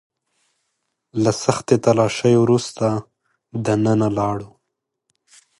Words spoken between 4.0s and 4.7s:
لاړو.